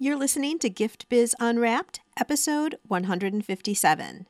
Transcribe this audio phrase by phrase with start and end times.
[0.00, 4.28] You're listening to Gift Biz Unwrapped, episode 157.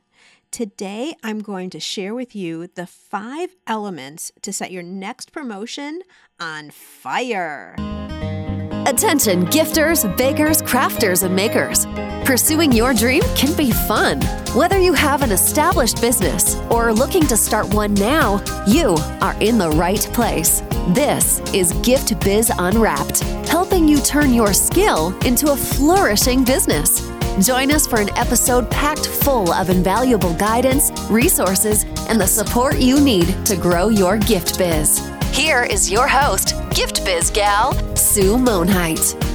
[0.49, 6.01] Today, I'm going to share with you the five elements to set your next promotion
[6.39, 7.75] on fire.
[8.87, 11.85] Attention, gifters, bakers, crafters, and makers.
[12.25, 14.19] Pursuing your dream can be fun.
[14.55, 19.35] Whether you have an established business or are looking to start one now, you are
[19.39, 20.63] in the right place.
[20.95, 27.11] This is Gift Biz Unwrapped, helping you turn your skill into a flourishing business.
[27.45, 32.99] Join us for an episode packed full of invaluable guidance, resources, and the support you
[32.99, 35.07] need to grow your gift biz.
[35.31, 39.28] Here is your host, Gift Biz Gal, Sue Monheit.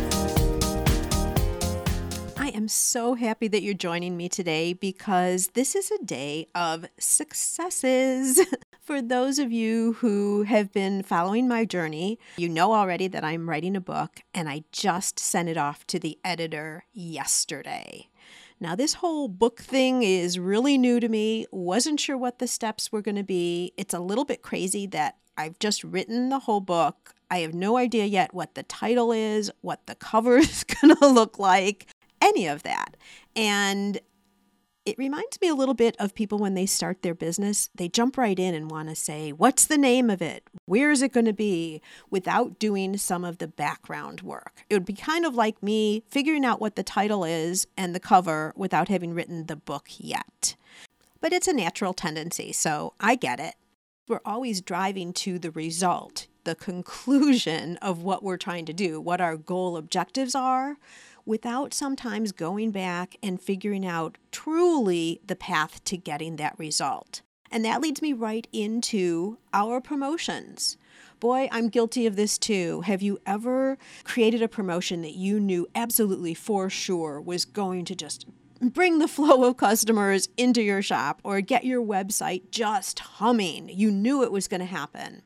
[2.74, 8.40] So happy that you're joining me today because this is a day of successes.
[8.82, 13.48] For those of you who have been following my journey, you know already that I'm
[13.48, 18.08] writing a book and I just sent it off to the editor yesterday.
[18.58, 21.46] Now, this whole book thing is really new to me.
[21.52, 23.72] Wasn't sure what the steps were going to be.
[23.76, 27.14] It's a little bit crazy that I've just written the whole book.
[27.30, 31.06] I have no idea yet what the title is, what the cover is going to
[31.06, 31.86] look like,
[32.24, 32.96] any of that.
[33.36, 34.00] And
[34.84, 37.70] it reminds me a little bit of people when they start their business.
[37.74, 40.44] They jump right in and want to say, What's the name of it?
[40.66, 41.80] Where is it going to be?
[42.10, 44.64] without doing some of the background work.
[44.68, 48.00] It would be kind of like me figuring out what the title is and the
[48.00, 50.54] cover without having written the book yet.
[51.20, 53.54] But it's a natural tendency, so I get it.
[54.06, 59.20] We're always driving to the result, the conclusion of what we're trying to do, what
[59.20, 60.76] our goal objectives are
[61.26, 67.22] without sometimes going back and figuring out truly the path to getting that result.
[67.50, 70.76] And that leads me right into our promotions.
[71.20, 72.82] Boy, I'm guilty of this too.
[72.82, 77.94] Have you ever created a promotion that you knew absolutely for sure was going to
[77.94, 78.26] just
[78.60, 83.68] bring the flow of customers into your shop or get your website just humming?
[83.68, 85.22] You knew it was going to happen.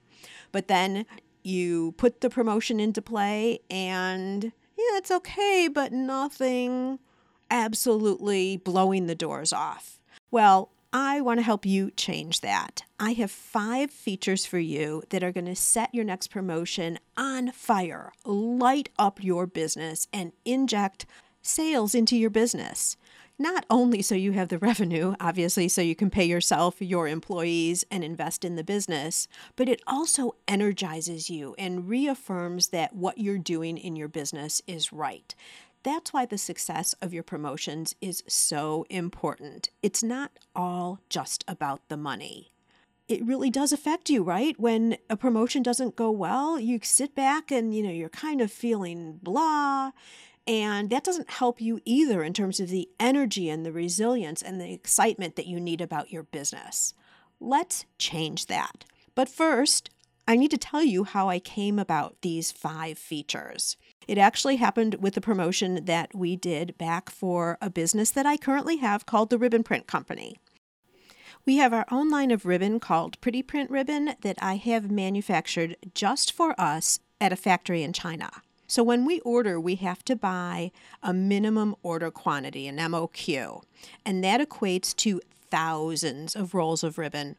[0.53, 1.06] But then
[1.43, 7.00] you put the promotion into play and yeah, it's okay, but nothing
[7.50, 9.99] absolutely blowing the doors off.
[10.31, 12.84] Well, I want to help you change that.
[12.99, 17.50] I have five features for you that are going to set your next promotion on
[17.53, 21.05] fire, light up your business, and inject
[21.49, 22.97] sales into your business.
[23.39, 27.85] Not only so you have the revenue, obviously, so you can pay yourself, your employees,
[27.91, 33.39] and invest in the business, but it also energizes you and reaffirms that what you're
[33.39, 35.35] doing in your business is right.
[35.85, 39.71] That's why the success of your promotions is so important.
[39.83, 42.53] It's not all just about the money
[43.09, 44.61] it really does affect you, right?
[44.61, 48.53] When a promotion doesn't go well, you sit back and you know you're kind of
[48.53, 49.93] feeling blah
[50.49, 54.59] and that doesn't help you either in terms of the energy and the resilience and
[54.59, 56.95] the excitement that you need about your business.
[57.39, 58.87] Let's change that.
[59.15, 59.91] But first,
[60.27, 63.77] I need to tell you how I came about these five features.
[64.07, 68.39] It actually happened with a promotion that we did back for a business that I
[68.39, 70.39] currently have called the Ribbon Print Company.
[71.45, 75.77] We have our own line of ribbon called Pretty Print Ribbon that I have manufactured
[75.95, 78.31] just for us at a factory in China.
[78.69, 80.71] So when we order, we have to buy
[81.03, 83.62] a minimum order quantity, an MOQ,
[84.05, 87.37] and that equates to thousands of rolls of ribbon.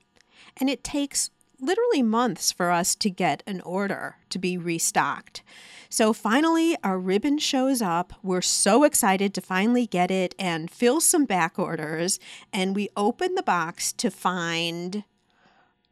[0.58, 1.30] And it takes
[1.62, 5.44] literally months for us to get an order to be restocked.
[5.88, 8.14] So finally, our ribbon shows up.
[8.24, 12.20] We're so excited to finally get it and fill some back orders.
[12.52, 15.04] And we open the box to find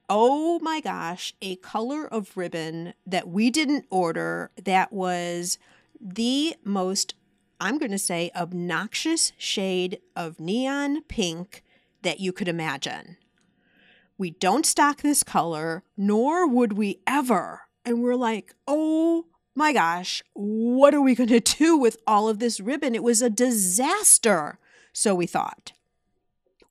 [0.09, 5.57] oh my gosh, a color of ribbon that we didn't order that was
[6.00, 7.16] the most,
[7.59, 11.63] I'm going to say, obnoxious shade of neon pink
[12.03, 13.18] that you could imagine.
[14.18, 17.62] We don't stock this color, nor would we ever.
[17.85, 19.25] And we're like, oh
[19.56, 22.95] my gosh, what are we going to do with all of this ribbon?
[22.95, 24.60] It was a disaster.
[24.94, 25.74] So we thought.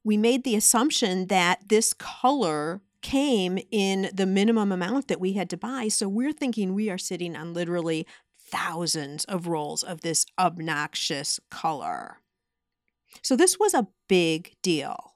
[0.03, 5.49] We made the assumption that this color came in the minimum amount that we had
[5.49, 5.87] to buy.
[5.87, 8.05] So we're thinking we are sitting on literally
[8.37, 12.19] thousands of rolls of this obnoxious color.
[13.23, 15.15] So this was a big deal.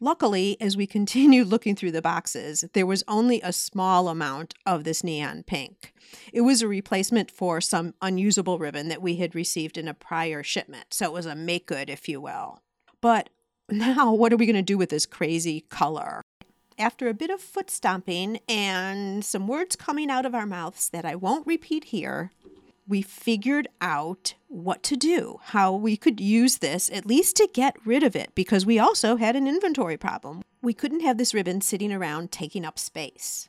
[0.00, 4.84] Luckily, as we continued looking through the boxes, there was only a small amount of
[4.84, 5.94] this neon pink.
[6.32, 10.44] It was a replacement for some unusable ribbon that we had received in a prior
[10.44, 12.62] shipment, so it was a make good, if you will.
[13.00, 13.30] But
[13.68, 16.22] now, what are we going to do with this crazy color?
[16.78, 21.04] After a bit of foot stomping and some words coming out of our mouths that
[21.04, 22.32] I won't repeat here,
[22.88, 27.76] we figured out what to do, how we could use this at least to get
[27.84, 30.42] rid of it, because we also had an inventory problem.
[30.62, 33.48] We couldn't have this ribbon sitting around taking up space.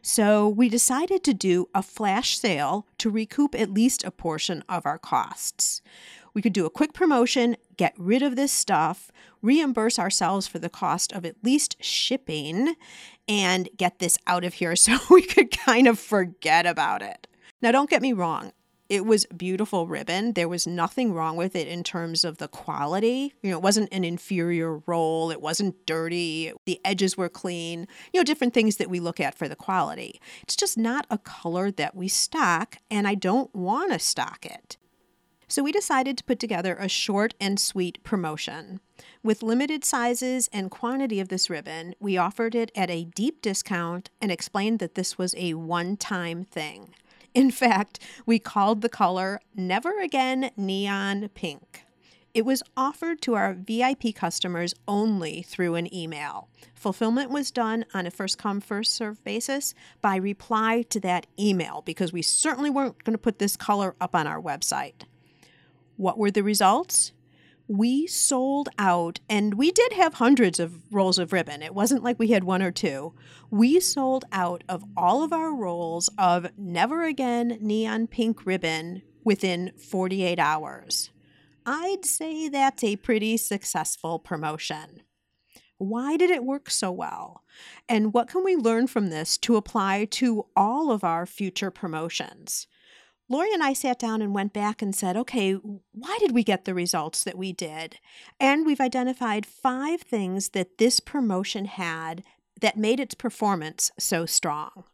[0.00, 4.86] So we decided to do a flash sale to recoup at least a portion of
[4.86, 5.82] our costs.
[6.34, 9.10] We could do a quick promotion, get rid of this stuff,
[9.40, 12.74] reimburse ourselves for the cost of at least shipping,
[13.28, 17.26] and get this out of here so we could kind of forget about it.
[17.62, 18.52] Now, don't get me wrong.
[18.90, 20.34] It was beautiful ribbon.
[20.34, 23.32] There was nothing wrong with it in terms of the quality.
[23.42, 25.30] You know, it wasn't an inferior roll.
[25.30, 26.52] It wasn't dirty.
[26.66, 27.88] The edges were clean.
[28.12, 30.20] You know, different things that we look at for the quality.
[30.42, 34.76] It's just not a color that we stock, and I don't want to stock it.
[35.48, 38.80] So we decided to put together a short and sweet promotion.
[39.22, 44.10] With limited sizes and quantity of this ribbon, we offered it at a deep discount
[44.20, 46.94] and explained that this was a one time thing.
[47.34, 51.84] In fact, we called the color Never Again Neon Pink.
[52.32, 56.48] It was offered to our VIP customers only through an email.
[56.74, 61.82] Fulfillment was done on a first come, first serve basis by reply to that email
[61.82, 65.04] because we certainly weren't going to put this color up on our website.
[65.96, 67.12] What were the results?
[67.66, 71.62] we sold out, and we did have hundreds of rolls of ribbon.
[71.62, 73.14] It wasn't like we had one or two.
[73.50, 79.72] We sold out of all of our rolls of Never Again neon pink ribbon within
[79.78, 81.10] 48 hours.
[81.64, 85.02] I'd say that's a pretty successful promotion.
[85.78, 87.42] Why did it work so well?
[87.88, 92.66] And what can we learn from this to apply to all of our future promotions?
[93.28, 96.66] Lori and I sat down and went back and said, okay, why did we get
[96.66, 97.98] the results that we did?
[98.38, 102.22] And we've identified five things that this promotion had
[102.60, 104.84] that made its performance so strong.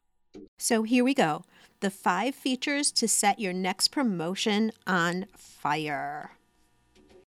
[0.59, 1.45] So here we go
[1.81, 6.33] the five features to set your next promotion on fire.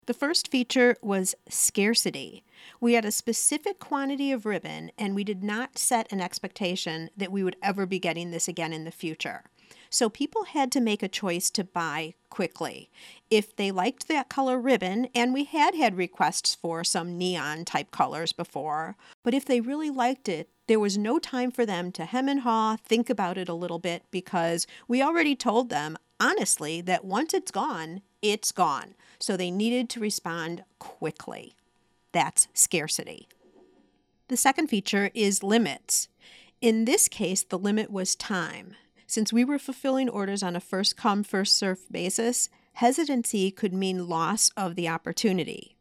[0.06, 2.44] The first feature was scarcity.
[2.78, 7.32] We had a specific quantity of ribbon, and we did not set an expectation that
[7.32, 9.44] we would ever be getting this again in the future.
[9.90, 12.90] So people had to make a choice to buy quickly.
[13.30, 17.90] If they liked that color ribbon, and we had had requests for some neon type
[17.90, 22.06] colors before, but if they really liked it, there was no time for them to
[22.06, 26.80] hem and haw, think about it a little bit, because we already told them, honestly,
[26.80, 28.94] that once it's gone, it's gone.
[29.18, 31.54] So they needed to respond quickly.
[32.12, 33.28] That's scarcity.
[34.28, 36.08] The second feature is limits.
[36.60, 38.74] In this case, the limit was time.
[39.06, 44.08] Since we were fulfilling orders on a first come, first served basis, hesitancy could mean
[44.08, 45.76] loss of the opportunity.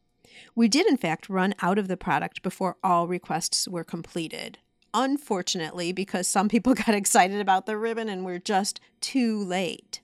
[0.55, 4.59] We did, in fact, run out of the product before all requests were completed.
[4.93, 10.01] Unfortunately, because some people got excited about the ribbon and were just too late.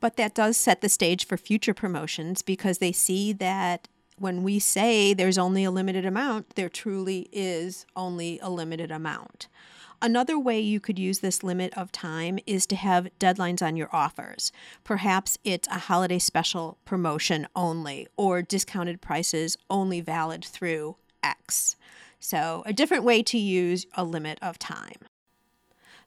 [0.00, 4.58] But that does set the stage for future promotions because they see that when we
[4.58, 9.48] say there's only a limited amount, there truly is only a limited amount.
[10.00, 13.88] Another way you could use this limit of time is to have deadlines on your
[13.92, 14.52] offers.
[14.84, 21.74] Perhaps it's a holiday special promotion only or discounted prices only valid through X.
[22.20, 24.98] So, a different way to use a limit of time.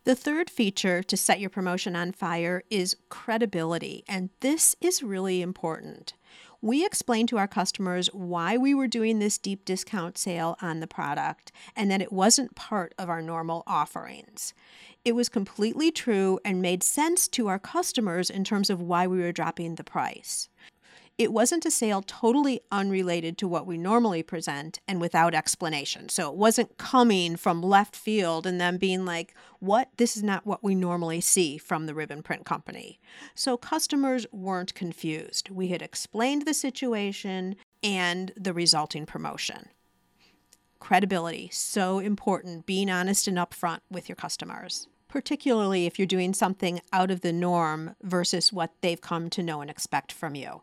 [0.05, 5.41] The third feature to set your promotion on fire is credibility, and this is really
[5.41, 6.13] important
[6.61, 10.87] we explained to our customers why we were doing this deep discount sale on the
[10.87, 14.53] product and that it wasn't part of our normal offerings.
[15.03, 19.19] It was completely true and made sense to our customers in terms of why we
[19.19, 20.49] were dropping the price.
[21.21, 26.09] It wasn't a sale totally unrelated to what we normally present and without explanation.
[26.09, 29.89] So it wasn't coming from left field and then being like, what?
[29.97, 32.99] This is not what we normally see from the Ribbon Print Company.
[33.35, 35.51] So customers weren't confused.
[35.51, 39.69] We had explained the situation and the resulting promotion.
[40.79, 46.79] Credibility, so important, being honest and upfront with your customers particularly if you're doing something
[46.93, 50.61] out of the norm versus what they've come to know and expect from you.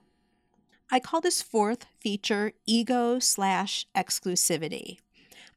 [0.90, 4.98] I call this fourth feature ego slash exclusivity.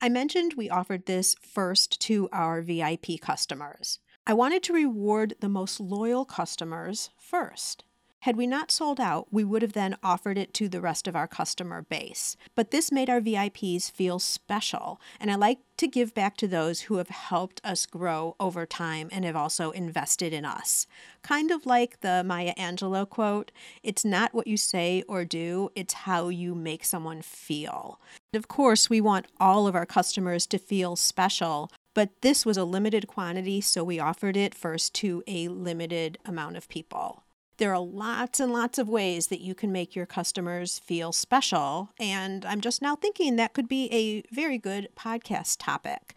[0.02, 4.00] I mentioned we offered this first to our VIP customers.
[4.28, 7.86] I wanted to reward the most loyal customers first.
[8.22, 11.16] Had we not sold out, we would have then offered it to the rest of
[11.16, 12.38] our customer base.
[12.54, 16.82] But this made our VIPs feel special, and I like to give back to those
[16.82, 20.86] who have helped us grow over time and have also invested in us.
[21.24, 23.52] Kind of like the Maya Angelou quote
[23.82, 28.00] it's not what you say or do, it's how you make someone feel.
[28.36, 32.66] Of course, we want all of our customers to feel special, but this was a
[32.66, 37.24] limited quantity, so we offered it first to a limited amount of people.
[37.58, 41.92] There are lots and lots of ways that you can make your customers feel special,
[42.00, 46.16] and I'm just now thinking that could be a very good podcast topic.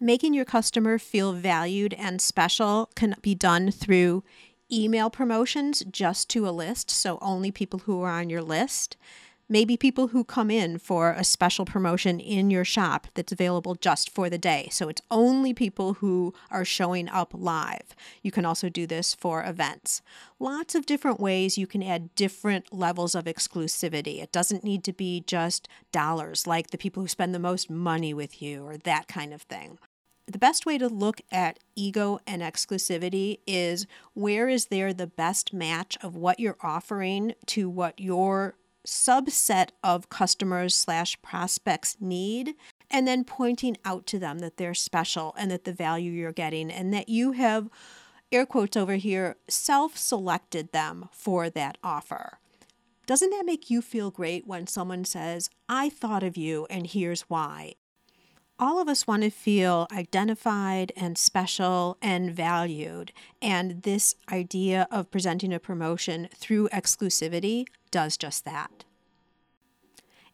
[0.00, 4.24] Making your customer feel valued and special can be done through
[4.70, 8.96] email promotions just to a list, so only people who are on your list
[9.48, 14.10] maybe people who come in for a special promotion in your shop that's available just
[14.10, 14.68] for the day.
[14.70, 17.94] So it's only people who are showing up live.
[18.22, 20.02] You can also do this for events.
[20.38, 24.22] Lots of different ways you can add different levels of exclusivity.
[24.22, 28.12] It doesn't need to be just dollars, like the people who spend the most money
[28.12, 29.78] with you or that kind of thing
[30.30, 35.54] the best way to look at ego and exclusivity is where is there the best
[35.54, 38.54] match of what you're offering to what your
[38.88, 42.54] subset of customers slash prospects need
[42.90, 46.70] and then pointing out to them that they're special and that the value you're getting
[46.70, 47.68] and that you have
[48.32, 52.38] air quotes over here self-selected them for that offer.
[53.06, 57.22] Doesn't that make you feel great when someone says i thought of you and here's
[57.22, 57.74] why
[58.58, 63.12] all of us want to feel identified and special and valued.
[63.40, 68.84] And this idea of presenting a promotion through exclusivity does just that.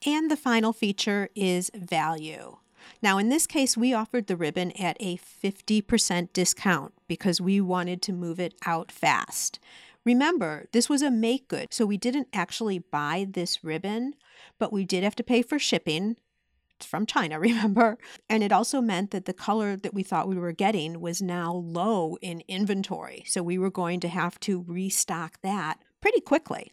[0.06, 2.56] And the final feature is value.
[3.02, 8.02] Now, in this case, we offered the ribbon at a 50% discount because we wanted
[8.02, 9.58] to move it out fast.
[10.04, 14.14] Remember, this was a make good, so we didn't actually buy this ribbon,
[14.58, 16.16] but we did have to pay for shipping.
[16.84, 17.98] From China, remember?
[18.28, 21.52] And it also meant that the color that we thought we were getting was now
[21.52, 23.24] low in inventory.
[23.26, 26.72] So we were going to have to restock that pretty quickly.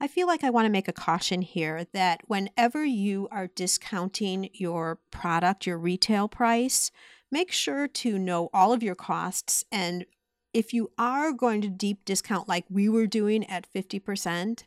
[0.00, 4.48] I feel like I want to make a caution here that whenever you are discounting
[4.52, 6.92] your product, your retail price,
[7.32, 9.64] make sure to know all of your costs.
[9.72, 10.06] And
[10.54, 14.62] if you are going to deep discount like we were doing at 50%,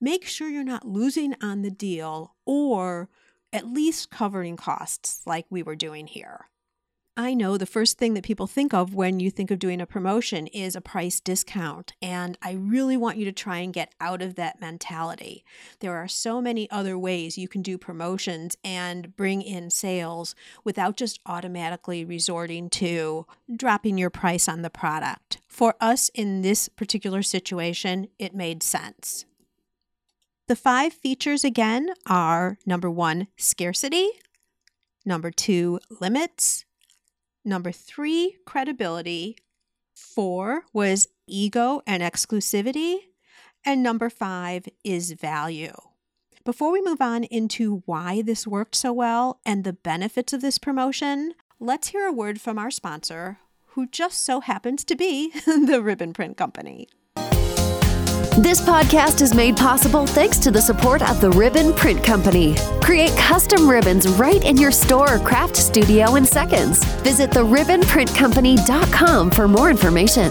[0.00, 3.08] make sure you're not losing on the deal or
[3.52, 6.46] at least covering costs like we were doing here.
[7.18, 9.86] I know the first thing that people think of when you think of doing a
[9.86, 11.94] promotion is a price discount.
[12.02, 15.42] And I really want you to try and get out of that mentality.
[15.80, 20.98] There are so many other ways you can do promotions and bring in sales without
[20.98, 23.24] just automatically resorting to
[23.56, 25.38] dropping your price on the product.
[25.48, 29.24] For us in this particular situation, it made sense.
[30.48, 34.10] The five features again are number one, scarcity,
[35.04, 36.66] number two, limits,
[37.46, 39.38] Number three, credibility.
[39.94, 42.96] Four was ego and exclusivity.
[43.64, 45.72] And number five is value.
[46.44, 50.58] Before we move on into why this worked so well and the benefits of this
[50.58, 53.38] promotion, let's hear a word from our sponsor,
[53.68, 56.88] who just so happens to be the Ribbon Print Company.
[58.38, 62.54] This podcast is made possible thanks to the support of the Ribbon Print Company.
[62.82, 66.84] Create custom ribbons right in your store or craft studio in seconds.
[66.96, 70.30] Visit theribbonprintcompany.com for more information.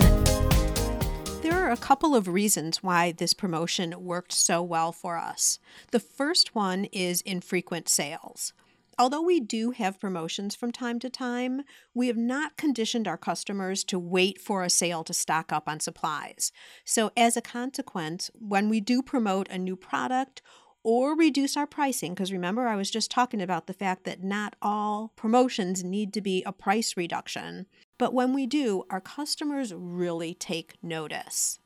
[1.42, 5.58] There are a couple of reasons why this promotion worked so well for us.
[5.90, 8.54] The first one is infrequent sales.
[8.98, 13.84] Although we do have promotions from time to time, we have not conditioned our customers
[13.86, 16.54] to wait for a sale to stock up on supplies.
[16.86, 20.42] So, as a consequence, when we do promote a new product
[20.82, 24.56] or reduce our pricing, because remember, I was just talking about the fact that not
[24.62, 27.66] all promotions need to be a price reduction,
[27.98, 31.60] but when we do, our customers really take notice.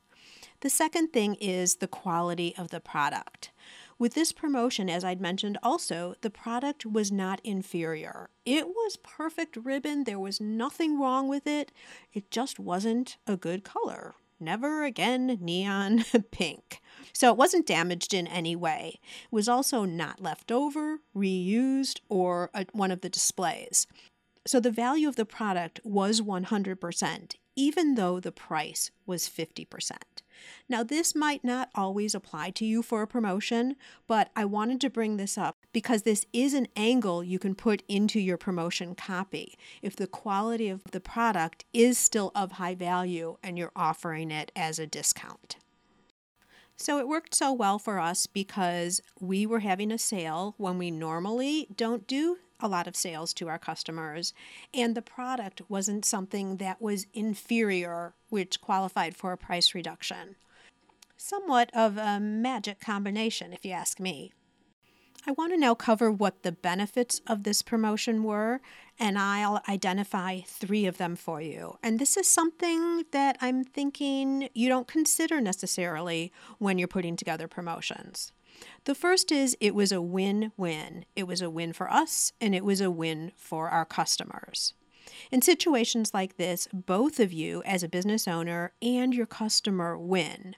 [0.60, 3.50] The second thing is the quality of the product.
[4.00, 8.30] With this promotion, as I'd mentioned also, the product was not inferior.
[8.46, 10.04] It was perfect ribbon.
[10.04, 11.70] There was nothing wrong with it.
[12.14, 14.14] It just wasn't a good color.
[14.40, 16.80] Never again neon pink.
[17.12, 19.00] So it wasn't damaged in any way.
[19.24, 23.86] It was also not left over, reused, or a, one of the displays.
[24.46, 29.92] So the value of the product was 100%, even though the price was 50%.
[30.68, 34.90] Now, this might not always apply to you for a promotion, but I wanted to
[34.90, 39.58] bring this up because this is an angle you can put into your promotion copy
[39.82, 44.52] if the quality of the product is still of high value and you're offering it
[44.54, 45.56] as a discount.
[46.76, 50.90] So it worked so well for us because we were having a sale when we
[50.90, 54.32] normally don't do a lot of sales to our customers,
[54.72, 60.36] and the product wasn't something that was inferior, which qualified for a price reduction.
[61.16, 64.32] Somewhat of a magic combination, if you ask me.
[65.26, 68.62] I want to now cover what the benefits of this promotion were,
[68.98, 71.76] and I'll identify three of them for you.
[71.82, 77.48] And this is something that I'm thinking you don't consider necessarily when you're putting together
[77.48, 78.32] promotions.
[78.84, 81.04] The first is it was a win win.
[81.14, 84.72] It was a win for us, and it was a win for our customers.
[85.30, 90.56] In situations like this, both of you, as a business owner and your customer, win.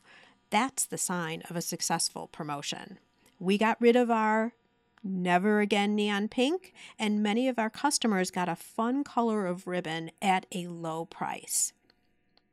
[0.50, 2.98] That's the sign of a successful promotion.
[3.42, 4.54] We got rid of our
[5.02, 10.12] never again neon pink, and many of our customers got a fun color of ribbon
[10.22, 11.72] at a low price.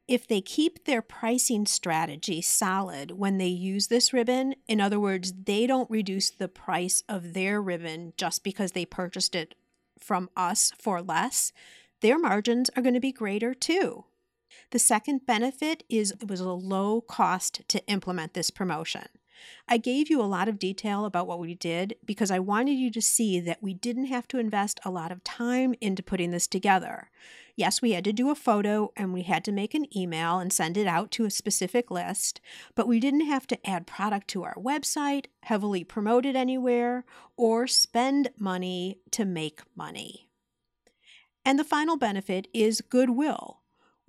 [0.08, 5.32] If they keep their pricing strategy solid when they use this ribbon, in other words,
[5.44, 9.54] they don't reduce the price of their ribbon just because they purchased it
[10.00, 11.54] from us for less,
[12.02, 14.06] their margins are going to be greater too.
[14.72, 19.06] The second benefit is it was a low cost to implement this promotion.
[19.68, 22.92] I gave you a lot of detail about what we did because I wanted you
[22.92, 26.48] to see that we didn't have to invest a lot of time into putting this
[26.48, 27.10] together.
[27.56, 30.54] Yes, we had to do a photo and we had to make an email and
[30.54, 32.40] send it out to a specific list,
[32.74, 37.04] but we didn't have to add product to our website, heavily promote it anywhere,
[37.36, 40.30] or spend money to make money.
[41.44, 43.59] And the final benefit is goodwill.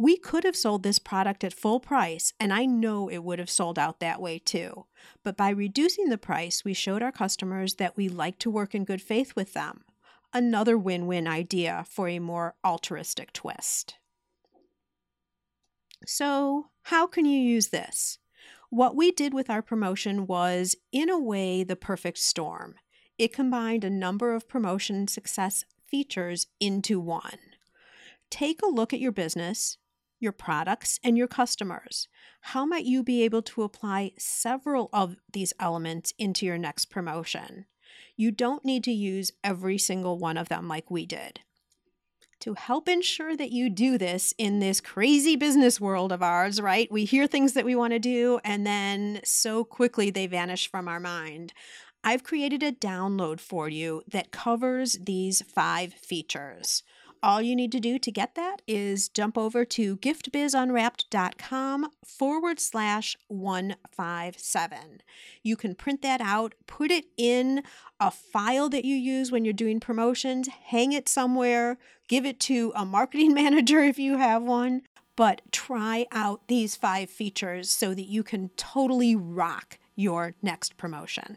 [0.00, 3.50] We could have sold this product at full price, and I know it would have
[3.50, 4.87] sold out that way too.
[5.23, 8.87] But by reducing the price, we showed our customers that we like to work in
[8.87, 9.85] good faith with them.
[10.33, 13.97] Another win win idea for a more altruistic twist.
[16.07, 18.16] So, how can you use this?
[18.71, 22.76] What we did with our promotion was, in a way, the perfect storm.
[23.19, 27.38] It combined a number of promotion success features into one.
[28.30, 29.76] Take a look at your business,
[30.20, 32.06] your products, and your customers.
[32.42, 37.64] How might you be able to apply several of these elements into your next promotion?
[38.16, 41.40] You don't need to use every single one of them like we did.
[42.40, 46.90] To help ensure that you do this in this crazy business world of ours, right?
[46.90, 50.88] We hear things that we want to do and then so quickly they vanish from
[50.88, 51.52] our mind.
[52.02, 56.83] I've created a download for you that covers these five features.
[57.22, 63.14] All you need to do to get that is jump over to giftbizunwrapped.com forward slash
[63.28, 65.02] 157.
[65.42, 67.62] You can print that out, put it in
[67.98, 71.76] a file that you use when you're doing promotions, hang it somewhere,
[72.09, 74.83] give it to a marketing manager if you have one.
[75.14, 81.37] But try out these five features so that you can totally rock your next promotion.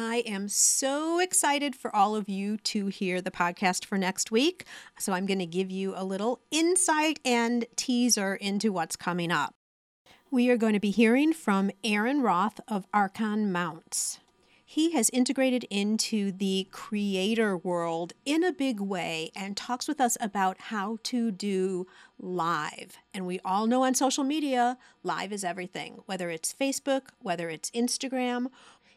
[0.00, 4.64] I am so excited for all of you to hear the podcast for next week.
[4.96, 9.56] So, I'm going to give you a little insight and teaser into what's coming up.
[10.30, 14.20] We are going to be hearing from Aaron Roth of Arkon Mounts.
[14.70, 20.18] He has integrated into the creator world in a big way and talks with us
[20.20, 21.86] about how to do
[22.18, 22.98] live.
[23.14, 27.70] And we all know on social media, live is everything, whether it's Facebook, whether it's
[27.70, 28.48] Instagram,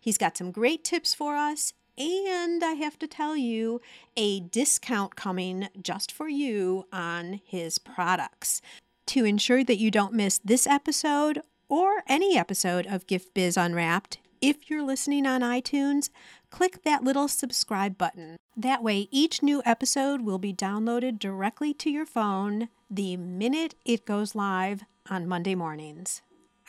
[0.02, 1.74] He's got some great tips for us.
[1.98, 3.80] And I have to tell you,
[4.18, 8.62] a discount coming just for you on his products.
[9.08, 14.18] To ensure that you don't miss this episode or any episode of Gift Biz Unwrapped,
[14.42, 16.10] if you're listening on iTunes,
[16.50, 18.38] click that little subscribe button.
[18.58, 24.06] That way, each new episode will be downloaded directly to your phone the minute it
[24.06, 26.22] goes live on Monday mornings.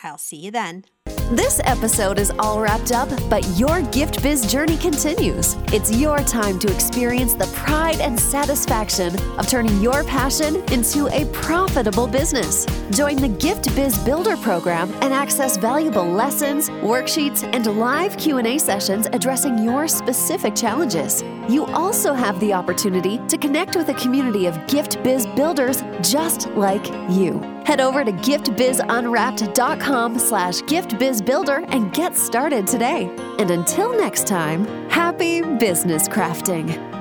[0.02, 0.84] I'll see you then.
[1.30, 5.56] This episode is all wrapped up, but your gift biz journey continues.
[5.72, 11.24] It's your time to experience the pride and satisfaction of turning your passion into a
[11.32, 12.66] profitable business.
[12.90, 19.06] Join the Gift Biz Builder program and access valuable lessons, worksheets, and live Q&A sessions
[19.12, 21.22] addressing your specific challenges.
[21.48, 26.48] You also have the opportunity to connect with a community of gift biz builders just
[26.50, 27.40] like you.
[27.64, 33.10] Head over to giftbizunwrapped.com slash giftbizbuilder and get started today.
[33.38, 36.91] And until next time, happy business crafting.